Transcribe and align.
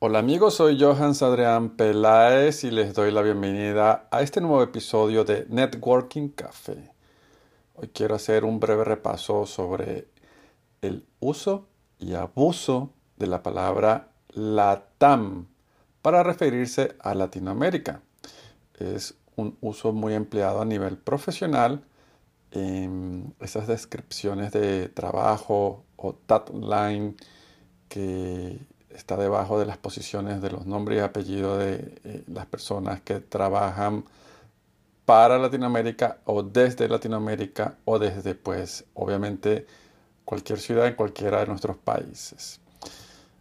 Hola 0.00 0.20
amigos, 0.20 0.54
soy 0.54 0.78
Johans 0.80 1.22
Adrián 1.24 1.70
Peláez 1.70 2.62
y 2.62 2.70
les 2.70 2.94
doy 2.94 3.10
la 3.10 3.20
bienvenida 3.20 4.06
a 4.12 4.22
este 4.22 4.40
nuevo 4.40 4.62
episodio 4.62 5.24
de 5.24 5.44
Networking 5.48 6.28
Café. 6.28 6.92
Hoy 7.74 7.88
quiero 7.88 8.14
hacer 8.14 8.44
un 8.44 8.60
breve 8.60 8.84
repaso 8.84 9.44
sobre 9.44 10.06
el 10.82 11.04
uso 11.18 11.66
y 11.98 12.14
abuso 12.14 12.92
de 13.16 13.26
la 13.26 13.42
palabra 13.42 14.12
LATAM 14.28 15.48
para 16.00 16.22
referirse 16.22 16.94
a 17.00 17.16
Latinoamérica. 17.16 18.00
Es 18.78 19.16
un 19.34 19.58
uso 19.60 19.92
muy 19.92 20.14
empleado 20.14 20.62
a 20.62 20.64
nivel 20.64 20.96
profesional 20.96 21.82
en 22.52 23.34
esas 23.40 23.66
descripciones 23.66 24.52
de 24.52 24.90
trabajo 24.90 25.82
o 25.96 26.14
tagline 26.14 27.16
que 27.88 28.60
está 28.98 29.16
debajo 29.16 29.58
de 29.58 29.66
las 29.66 29.78
posiciones 29.78 30.42
de 30.42 30.50
los 30.50 30.66
nombres 30.66 30.98
y 30.98 31.00
apellidos 31.00 31.58
de 31.58 32.00
eh, 32.04 32.24
las 32.26 32.46
personas 32.46 33.00
que 33.00 33.20
trabajan 33.20 34.04
para 35.04 35.38
Latinoamérica 35.38 36.18
o 36.24 36.42
desde 36.42 36.88
Latinoamérica 36.88 37.76
o 37.84 37.98
desde 37.98 38.34
pues 38.34 38.84
obviamente 38.94 39.66
cualquier 40.24 40.58
ciudad 40.58 40.86
en 40.86 40.94
cualquiera 40.94 41.40
de 41.40 41.46
nuestros 41.46 41.76
países. 41.78 42.60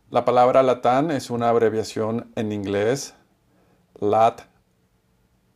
La 0.09 0.23
palabra 0.23 0.63
LATAN 0.63 1.11
es 1.11 1.29
una 1.29 1.49
abreviación 1.49 2.31
en 2.35 2.51
inglés 2.53 3.13
LAT 3.99 4.41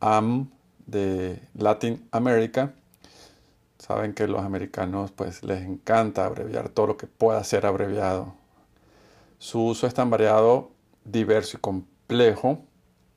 AM 0.02 0.50
de 0.88 1.42
Latin 1.54 2.06
America. 2.12 2.74
Saben 3.78 4.14
que 4.14 4.28
los 4.28 4.42
americanos 4.42 5.12
pues 5.12 5.44
les 5.44 5.62
encanta 5.62 6.26
abreviar 6.26 6.70
todo 6.70 6.88
lo 6.88 6.98
que 6.98 7.08
pueda 7.08 7.42
ser 7.44 7.66
abreviado. 7.66 8.41
Su 9.42 9.66
uso 9.66 9.88
es 9.88 9.96
tan 9.96 10.12
variado, 10.12 10.70
diverso 11.04 11.58
y 11.58 11.62
complejo. 11.62 12.64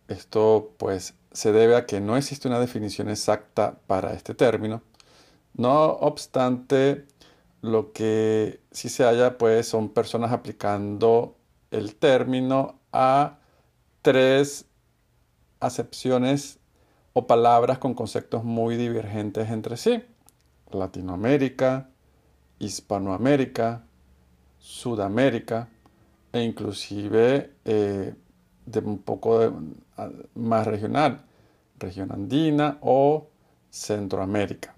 Esto 0.09 0.73
pues 0.79 1.13
se 1.33 1.53
debe 1.53 1.77
a 1.77 1.85
que 1.85 2.01
no 2.01 2.17
existe 2.17 2.49
una 2.49 2.59
definición 2.59 3.11
exacta 3.11 3.79
para 3.87 4.15
este 4.15 4.33
término. 4.33 4.81
No 5.53 5.85
obstante, 5.85 7.05
lo 7.61 7.93
que 7.93 8.63
sí 8.71 8.89
se 8.89 9.05
halla 9.05 9.37
pues 9.37 9.69
son 9.69 9.91
personas 9.91 10.33
aplicando 10.33 11.37
el 11.71 11.95
término 11.95 12.81
a 12.91 13.41
tres 14.01 14.65
acepciones 15.61 16.59
o 17.13 17.27
palabras 17.27 17.77
con 17.77 17.93
conceptos 17.93 18.45
muy 18.45 18.79
divergentes 18.79 19.51
entre 19.51 19.77
sí. 19.77 20.03
Latinoamérica, 20.71 21.91
Hispanoamérica, 22.59 23.85
Sudamérica 24.59 25.69
e 26.35 26.43
inclusive 26.43 27.53
eh, 27.65 28.13
de 28.67 28.79
un 28.81 28.99
poco 28.99 29.53
más 30.35 30.67
regional, 30.67 31.25
región 31.79 32.11
andina 32.11 32.79
o 32.81 33.29
Centroamérica. 33.71 34.75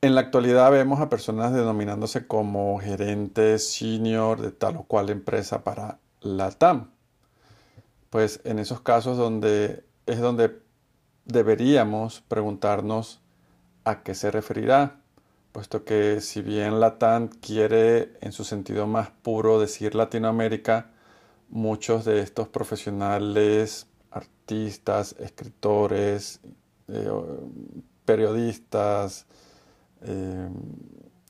En 0.00 0.14
la 0.14 0.20
actualidad 0.20 0.70
vemos 0.70 1.00
a 1.00 1.08
personas 1.08 1.52
denominándose 1.52 2.28
como 2.28 2.78
gerentes 2.78 3.74
senior 3.74 4.40
de 4.40 4.52
tal 4.52 4.76
o 4.76 4.84
cual 4.84 5.10
empresa 5.10 5.64
para 5.64 5.98
la 6.20 6.52
TAM. 6.52 6.92
Pues 8.10 8.40
en 8.44 8.60
esos 8.60 8.82
casos 8.82 9.16
donde 9.16 9.84
es 10.06 10.20
donde 10.20 10.60
deberíamos 11.24 12.20
preguntarnos 12.28 13.20
a 13.84 14.04
qué 14.04 14.14
se 14.14 14.30
referirá, 14.30 15.00
puesto 15.54 15.84
que 15.84 16.20
si 16.20 16.42
bien 16.42 16.80
Latam 16.80 17.28
quiere 17.28 18.18
en 18.20 18.32
su 18.32 18.42
sentido 18.42 18.88
más 18.88 19.10
puro 19.10 19.60
decir 19.60 19.94
Latinoamérica, 19.94 20.90
muchos 21.48 22.04
de 22.04 22.18
estos 22.18 22.48
profesionales, 22.48 23.86
artistas, 24.10 25.14
escritores, 25.20 26.40
eh, 26.88 27.08
periodistas, 28.04 29.26
eh, 30.02 30.48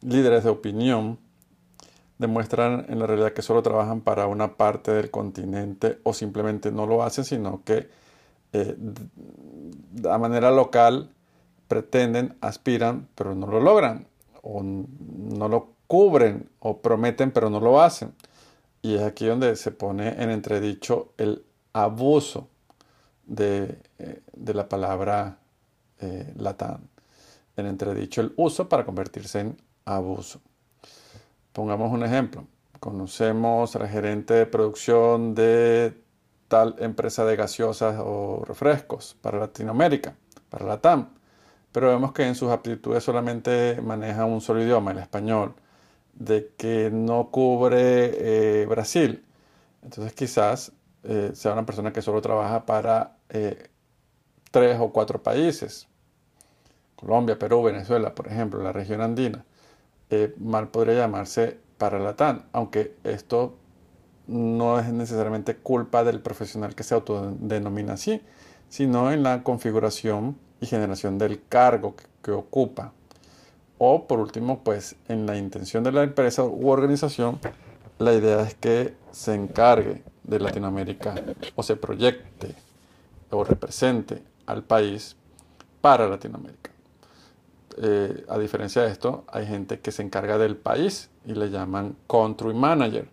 líderes 0.00 0.44
de 0.44 0.50
opinión, 0.50 1.18
demuestran 2.16 2.86
en 2.88 3.00
la 3.00 3.06
realidad 3.06 3.34
que 3.34 3.42
solo 3.42 3.62
trabajan 3.62 4.00
para 4.00 4.26
una 4.26 4.56
parte 4.56 4.90
del 4.92 5.10
continente 5.10 6.00
o 6.02 6.14
simplemente 6.14 6.72
no 6.72 6.86
lo 6.86 7.02
hacen, 7.02 7.26
sino 7.26 7.62
que 7.62 7.90
eh, 8.54 8.74
de 8.78 10.18
manera 10.18 10.50
local 10.50 11.10
pretenden, 11.68 12.38
aspiran, 12.40 13.06
pero 13.14 13.34
no 13.34 13.46
lo 13.48 13.60
logran, 13.60 14.06
o 14.44 14.62
no 14.62 15.48
lo 15.48 15.74
cubren, 15.86 16.50
o 16.60 16.80
prometen, 16.80 17.30
pero 17.30 17.50
no 17.50 17.60
lo 17.60 17.80
hacen. 17.80 18.14
Y 18.82 18.94
es 18.94 19.02
aquí 19.02 19.26
donde 19.26 19.56
se 19.56 19.70
pone 19.70 20.22
en 20.22 20.30
entredicho 20.30 21.12
el 21.16 21.44
abuso 21.72 22.48
de, 23.26 23.78
eh, 23.98 24.20
la 24.34 24.68
palabra 24.68 25.38
eh, 26.00 26.32
latán. 26.36 26.88
En 27.56 27.66
entredicho 27.66 28.20
el 28.20 28.34
uso 28.36 28.68
para 28.68 28.84
convertirse 28.84 29.40
en 29.40 29.56
abuso. 29.86 30.40
Pongamos 31.52 31.90
un 31.92 32.04
ejemplo. 32.04 32.46
Conocemos 32.80 33.74
al 33.76 33.88
gerente 33.88 34.34
de 34.34 34.46
producción 34.46 35.34
de 35.34 35.96
tal 36.48 36.76
empresa 36.80 37.24
de 37.24 37.36
gaseosas 37.36 37.96
o 37.98 38.44
refrescos 38.46 39.16
para 39.22 39.38
Latinoamérica, 39.38 40.16
para 40.50 40.66
la 40.66 40.80
TAM, 40.80 41.08
pero 41.74 41.88
vemos 41.88 42.12
que 42.12 42.24
en 42.24 42.36
sus 42.36 42.50
aptitudes 42.52 43.02
solamente 43.02 43.80
maneja 43.82 44.26
un 44.26 44.40
solo 44.40 44.62
idioma, 44.62 44.92
el 44.92 44.98
español, 44.98 45.54
de 46.12 46.52
que 46.56 46.88
no 46.92 47.30
cubre 47.32 48.62
eh, 48.62 48.66
Brasil. 48.66 49.24
Entonces 49.82 50.12
quizás 50.12 50.70
eh, 51.02 51.32
sea 51.34 51.52
una 51.52 51.66
persona 51.66 51.92
que 51.92 52.00
solo 52.00 52.22
trabaja 52.22 52.64
para 52.64 53.16
eh, 53.28 53.70
tres 54.52 54.78
o 54.78 54.92
cuatro 54.92 55.20
países, 55.20 55.88
Colombia, 56.94 57.40
Perú, 57.40 57.64
Venezuela, 57.64 58.14
por 58.14 58.28
ejemplo, 58.28 58.62
la 58.62 58.70
región 58.70 59.00
andina. 59.00 59.44
mal 60.38 60.68
podría 60.68 60.94
llamarse 60.94 61.58
para 61.76 61.98
la 61.98 62.14
TAM, 62.14 62.44
aunque 62.52 62.94
esto 63.02 63.56
no 64.28 64.78
es 64.78 64.92
necesariamente 64.92 65.56
culpa 65.56 66.04
del 66.04 66.20
profesional 66.20 66.76
que 66.76 66.84
se 66.84 66.94
autodenomina 66.94 67.94
así, 67.94 68.22
sino 68.68 69.10
en 69.10 69.24
la 69.24 69.42
configuración 69.42 70.36
y 70.64 70.66
generación 70.66 71.18
del 71.18 71.42
cargo 71.48 71.94
que, 72.22 72.32
ocupa. 72.32 72.92
O 73.78 74.06
por 74.06 74.18
último, 74.18 74.60
pues 74.64 74.96
en 75.08 75.26
la 75.26 75.36
intención 75.36 75.84
de 75.84 75.92
la 75.92 76.02
empresa 76.02 76.42
u 76.42 76.68
organización, 76.68 77.38
la 77.98 78.14
idea 78.14 78.40
es 78.42 78.54
que 78.54 78.94
se 79.10 79.34
encargue 79.34 80.02
de 80.22 80.40
Latinoamérica 80.40 81.14
o 81.54 81.62
se 81.62 81.76
proyecte 81.76 82.54
o 83.30 83.44
represente 83.44 84.22
al 84.46 84.62
país 84.62 85.16
para 85.80 86.08
Latinoamérica. 86.08 86.70
Eh, 87.76 88.24
a 88.28 88.38
diferencia 88.38 88.82
de 88.82 88.90
esto, 88.90 89.24
hay 89.28 89.46
gente 89.46 89.80
que 89.80 89.92
se 89.92 90.02
encarga 90.02 90.38
del 90.38 90.56
país 90.56 91.10
y 91.26 91.34
le 91.34 91.50
llaman 91.50 91.96
country 92.08 92.54
manager 92.54 93.08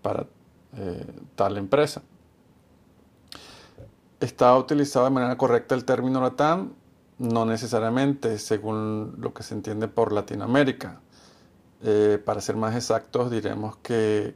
para 0.00 0.26
eh, 0.76 1.06
tal 1.34 1.58
empresa. 1.58 2.02
¿Está 4.18 4.56
utilizado 4.56 5.04
de 5.04 5.10
manera 5.10 5.36
correcta 5.36 5.74
el 5.74 5.84
término 5.84 6.22
LATAM? 6.22 6.72
No 7.18 7.46
necesariamente, 7.46 8.38
según 8.38 9.16
lo 9.18 9.32
que 9.32 9.42
se 9.42 9.54
entiende 9.54 9.88
por 9.88 10.12
Latinoamérica. 10.12 11.00
Eh, 11.82 12.20
para 12.24 12.40
ser 12.40 12.56
más 12.56 12.74
exactos, 12.74 13.30
diremos 13.30 13.76
que, 13.78 14.34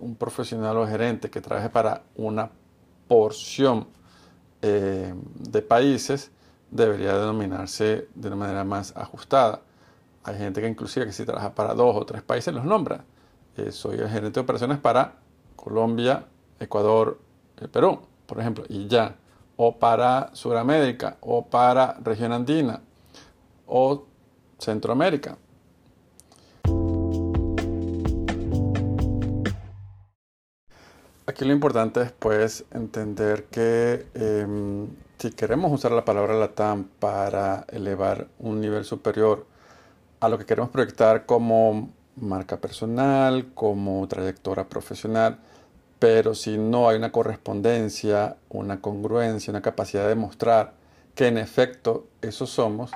un 0.00 0.14
profesional 0.14 0.76
o 0.76 0.86
gerente 0.86 1.28
que 1.30 1.40
trabaje 1.40 1.70
para 1.70 2.02
una 2.14 2.50
porción 3.08 3.88
eh, 4.62 5.12
de 5.34 5.62
países 5.62 6.30
debería 6.70 7.18
denominarse 7.18 8.08
de 8.14 8.28
una 8.28 8.36
manera 8.36 8.64
más 8.64 8.96
ajustada. 8.96 9.62
Hay 10.24 10.36
gente 10.36 10.60
que 10.60 10.68
inclusive 10.68 11.06
que 11.06 11.12
si 11.12 11.24
trabaja 11.24 11.54
para 11.54 11.74
dos 11.74 11.96
o 11.96 12.04
tres 12.06 12.22
países 12.22 12.54
los 12.54 12.64
nombra. 12.64 13.04
soy 13.70 13.98
el 13.98 14.08
gerente 14.08 14.34
de 14.34 14.40
operaciones 14.40 14.78
para 14.78 15.16
Colombia, 15.56 16.24
Ecuador, 16.60 17.18
eh, 17.60 17.68
Perú, 17.68 18.00
por 18.26 18.40
ejemplo, 18.40 18.64
y 18.68 18.86
ya. 18.86 19.16
O 19.58 19.78
para 19.78 20.30
Sudamérica, 20.32 21.18
o 21.20 21.44
para 21.44 21.98
región 22.02 22.32
andina, 22.32 22.80
o 23.66 24.06
Centroamérica. 24.58 25.36
Aquí 31.26 31.44
lo 31.44 31.52
importante 31.52 32.00
es 32.02 32.12
pues 32.12 32.64
entender 32.72 33.44
que 33.50 34.06
em, 34.14 34.88
si 35.18 35.30
queremos 35.32 35.70
usar 35.70 35.92
la 35.92 36.04
palabra 36.04 36.34
LATAM 36.34 36.84
para 36.98 37.66
elevar 37.68 38.28
un 38.38 38.60
nivel 38.60 38.84
superior 38.84 39.46
a 40.20 40.28
lo 40.28 40.38
que 40.38 40.46
queremos 40.46 40.70
proyectar 40.70 41.26
como 41.26 41.90
marca 42.16 42.56
personal, 42.56 43.52
como 43.54 44.08
trayectoria 44.08 44.68
profesional, 44.68 45.38
pero 45.98 46.34
si 46.34 46.56
no 46.58 46.88
hay 46.88 46.96
una 46.96 47.10
correspondencia, 47.10 48.36
una 48.48 48.80
congruencia, 48.80 49.50
una 49.50 49.62
capacidad 49.62 50.06
de 50.08 50.14
mostrar 50.14 50.74
que 51.14 51.26
en 51.26 51.38
efecto 51.38 52.06
eso 52.22 52.46
somos, 52.46 52.92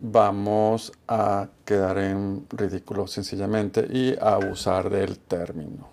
vamos 0.00 0.92
a 1.08 1.48
quedar 1.64 1.98
en 1.98 2.46
ridículo 2.50 3.06
sencillamente 3.08 3.86
y 3.90 4.14
a 4.20 4.34
abusar 4.34 4.90
del 4.90 5.18
término. 5.18 5.88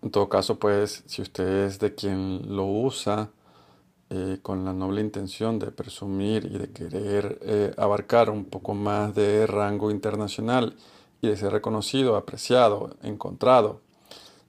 En 0.00 0.10
todo 0.10 0.28
caso, 0.28 0.58
pues, 0.58 1.02
si 1.06 1.22
usted 1.22 1.64
es 1.64 1.78
de 1.78 1.94
quien 1.94 2.54
lo 2.54 2.66
usa 2.66 3.30
eh, 4.10 4.38
con 4.42 4.64
la 4.64 4.72
noble 4.72 5.00
intención 5.00 5.58
de 5.58 5.72
presumir 5.72 6.44
y 6.44 6.56
de 6.58 6.70
querer 6.70 7.38
eh, 7.42 7.74
abarcar 7.76 8.30
un 8.30 8.44
poco 8.44 8.74
más 8.74 9.14
de 9.14 9.46
rango 9.46 9.90
internacional, 9.90 10.76
y 11.20 11.28
de 11.28 11.36
ser 11.36 11.52
reconocido, 11.52 12.16
apreciado, 12.16 12.96
encontrado, 13.02 13.80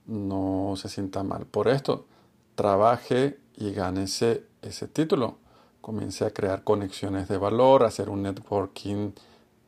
no 0.06 0.74
se 0.76 0.88
sienta 0.88 1.22
mal 1.22 1.46
por 1.46 1.68
esto. 1.68 2.06
Trabaje 2.54 3.38
y 3.56 3.72
gánese 3.72 4.44
ese 4.62 4.88
título. 4.88 5.38
Comience 5.80 6.24
a 6.24 6.30
crear 6.32 6.62
conexiones 6.64 7.28
de 7.28 7.38
valor, 7.38 7.84
hacer 7.84 8.10
un 8.10 8.22
networking 8.22 9.12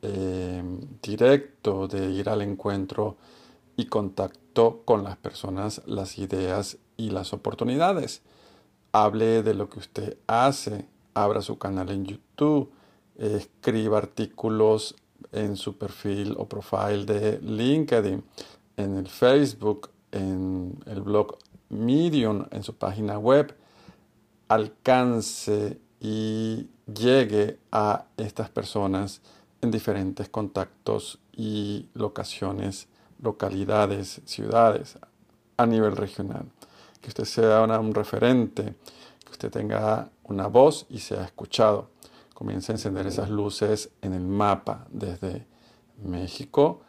eh, 0.01 0.63
directo, 1.01 1.87
de 1.87 2.11
ir 2.11 2.29
al 2.29 2.41
encuentro 2.41 3.17
y 3.75 3.85
contacto 3.85 4.81
con 4.85 5.03
las 5.03 5.17
personas, 5.17 5.81
las 5.85 6.17
ideas 6.17 6.77
y 6.97 7.09
las 7.09 7.33
oportunidades 7.33 8.21
hable 8.93 9.41
de 9.41 9.55
lo 9.55 9.69
que 9.69 9.79
usted 9.79 10.17
hace, 10.27 10.85
abra 11.15 11.41
su 11.41 11.57
canal 11.57 11.89
en 11.89 12.05
YouTube, 12.05 12.71
escriba 13.17 13.97
artículos 13.97 14.95
en 15.33 15.57
su 15.57 15.77
perfil 15.77 16.35
o 16.37 16.47
profile 16.47 17.05
de 17.05 17.39
LinkedIn, 17.41 18.23
en 18.77 18.97
el 18.97 19.07
Facebook, 19.07 19.89
en 20.11 20.79
el 20.85 21.01
blog 21.01 21.37
Medium, 21.69 22.45
en 22.51 22.63
su 22.63 22.75
página 22.75 23.17
web, 23.17 23.55
alcance 24.47 25.79
y 25.99 26.67
llegue 26.85 27.59
a 27.71 28.05
estas 28.17 28.49
personas 28.49 29.21
en 29.61 29.71
diferentes 29.71 30.29
contactos 30.29 31.19
y 31.35 31.89
locaciones, 31.93 32.87
localidades, 33.21 34.21
ciudades 34.25 34.97
a 35.57 35.65
nivel 35.65 35.95
regional 35.95 36.45
que 37.03 37.09
usted 37.09 37.25
sea 37.25 37.61
un 37.61 37.93
referente, 37.93 38.75
que 39.25 39.31
usted 39.31 39.51
tenga 39.51 40.09
una 40.23 40.47
voz 40.47 40.85
y 40.89 40.99
sea 40.99 41.25
escuchado. 41.25 41.89
Comience 42.33 42.71
a 42.71 42.75
encender 42.75 43.07
esas 43.07 43.29
luces 43.29 43.91
en 44.01 44.13
el 44.13 44.25
mapa 44.25 44.87
desde 44.89 45.45
México 46.03 46.81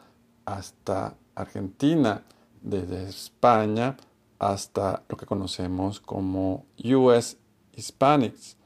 hasta 0.45 1.17
Argentina, 1.35 2.23
desde 2.63 3.09
España 3.09 3.97
hasta 4.39 5.03
lo 5.09 5.17
que 5.17 5.27
conocemos 5.27 6.01
como 6.01 6.67
US 6.83 7.37
Hispanics, 7.75 8.57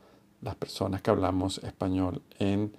las 0.41 0.55
personas 0.57 1.03
que 1.03 1.11
hablamos 1.11 1.59
español 1.59 2.23
en 2.39 2.77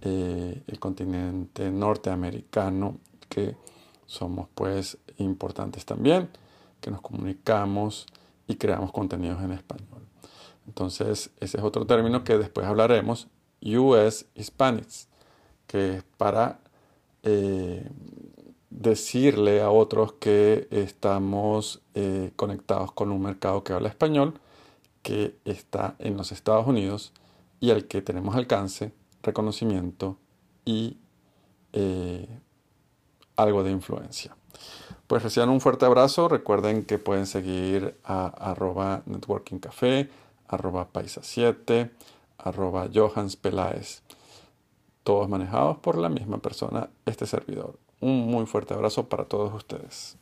eh, 0.00 0.62
el 0.66 0.78
continente 0.78 1.70
norteamericano, 1.70 2.98
que 3.28 3.56
somos 4.06 4.48
pues 4.54 4.98
importantes 5.18 5.84
también 5.84 6.28
que 6.82 6.90
nos 6.90 7.00
comunicamos 7.00 8.06
y 8.46 8.56
creamos 8.56 8.92
contenidos 8.92 9.40
en 9.42 9.52
español. 9.52 10.02
Entonces, 10.66 11.30
ese 11.40 11.56
es 11.56 11.64
otro 11.64 11.86
término 11.86 12.24
que 12.24 12.36
después 12.36 12.66
hablaremos, 12.66 13.28
US 13.64 14.26
Hispanics, 14.34 15.08
que 15.66 15.96
es 15.96 16.04
para 16.16 16.60
eh, 17.22 17.88
decirle 18.70 19.62
a 19.62 19.70
otros 19.70 20.14
que 20.14 20.66
estamos 20.70 21.82
eh, 21.94 22.32
conectados 22.36 22.92
con 22.92 23.12
un 23.12 23.22
mercado 23.22 23.62
que 23.62 23.72
habla 23.72 23.88
español, 23.88 24.34
que 25.02 25.36
está 25.44 25.94
en 25.98 26.16
los 26.16 26.32
Estados 26.32 26.66
Unidos 26.66 27.12
y 27.60 27.70
al 27.70 27.86
que 27.86 28.02
tenemos 28.02 28.34
alcance, 28.34 28.92
reconocimiento 29.22 30.16
y 30.64 30.98
eh, 31.72 32.28
algo 33.36 33.62
de 33.62 33.70
influencia. 33.70 34.36
Pues 35.06 35.22
reciban 35.22 35.50
un 35.50 35.60
fuerte 35.60 35.84
abrazo. 35.84 36.28
Recuerden 36.28 36.84
que 36.84 36.98
pueden 36.98 37.26
seguir 37.26 37.96
a 38.04 38.26
arroba 38.26 39.02
networkingcafé, 39.06 40.08
arroba 40.48 40.92
paisa7, 40.92 41.90
arroba 42.42 42.88
Johans 42.92 43.38
Todos 45.02 45.28
manejados 45.28 45.78
por 45.78 45.98
la 45.98 46.08
misma 46.08 46.38
persona, 46.38 46.90
este 47.06 47.26
servidor. 47.26 47.78
Un 48.00 48.26
muy 48.26 48.46
fuerte 48.46 48.74
abrazo 48.74 49.08
para 49.08 49.24
todos 49.24 49.52
ustedes. 49.54 50.16